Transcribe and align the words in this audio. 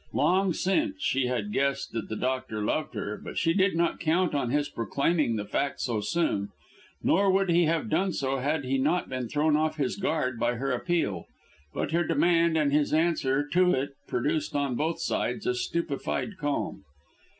Long 0.13 0.51
since 0.53 0.95
she 1.03 1.27
had 1.27 1.51
guessed 1.53 1.91
that 1.91 2.09
the 2.09 2.15
doctor 2.15 2.63
loved 2.63 2.95
her, 2.95 3.21
but 3.23 3.37
she 3.37 3.53
did 3.53 3.75
not 3.75 3.99
count 3.99 4.33
on 4.33 4.49
his 4.49 4.67
proclaiming 4.67 5.35
the 5.35 5.45
fact 5.45 5.79
so 5.79 5.99
soon. 6.01 6.49
Nor 7.03 7.29
would 7.29 7.51
he 7.51 7.65
have 7.65 7.87
done 7.87 8.11
so 8.11 8.37
had 8.37 8.65
he 8.65 8.79
not 8.79 9.09
been 9.09 9.29
thrown 9.29 9.55
off 9.55 9.75
his 9.77 9.97
guard 9.97 10.39
by 10.39 10.55
her 10.55 10.71
appeal. 10.71 11.27
But 11.71 11.91
her 11.91 12.03
demand 12.03 12.57
and 12.57 12.73
his 12.73 12.95
answer 12.95 13.47
to 13.49 13.73
it 13.75 13.91
produced 14.07 14.55
on 14.55 14.73
both 14.73 14.99
sides 14.99 15.45
a 15.45 15.53
stupefied 15.53 16.31
calm. 16.39 16.83